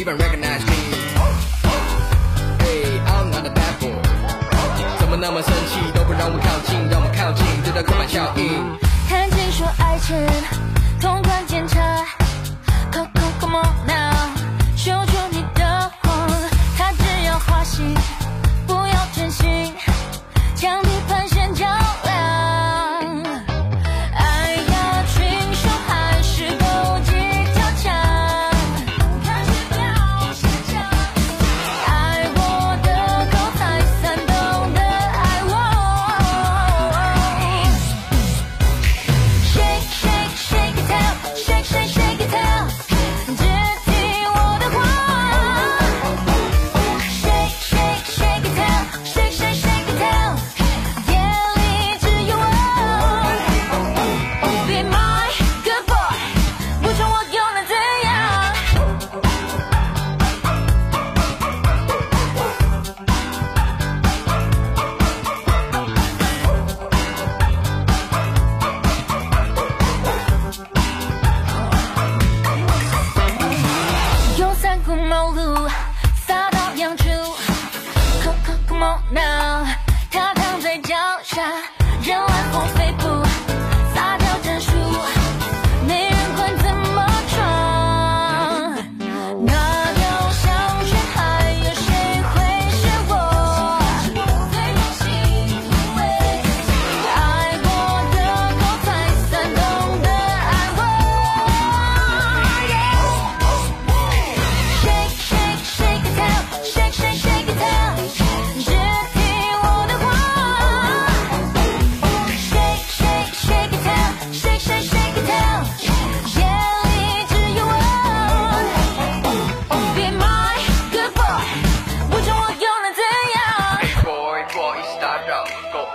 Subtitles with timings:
[0.00, 0.72] even recognize me。
[2.64, 3.92] Hey，I'm not a bad boy。
[4.98, 8.78] 怎么那么生气，都不让我靠近，让我靠近，直到刻板效应。
[9.06, 10.16] 谈情说爱情，
[11.00, 12.19] 通关检查。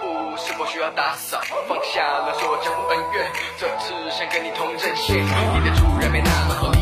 [0.04, 1.40] 物是否需要打扫？
[1.68, 5.24] 放下了所有江湖恩怨，这次想跟你同阵线。
[5.24, 6.75] 你的主人没那么好。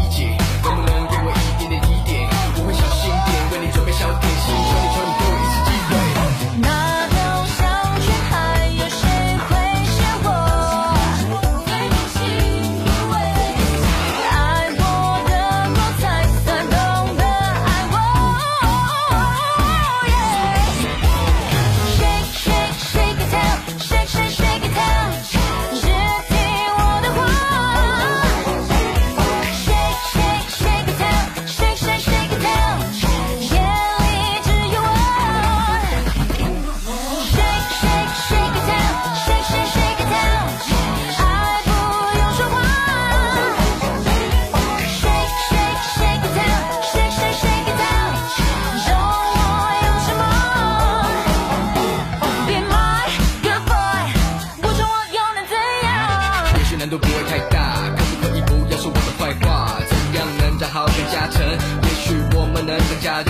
[63.13, 63.21] Hey，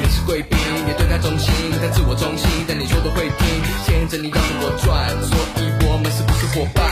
[0.00, 0.56] 你是贵宾，
[0.86, 1.52] 你对他忠心。
[1.82, 5.10] 他自我中心，但你说的会听，牵着你绕着我转。
[5.20, 6.84] 所以我们是不是伙伴？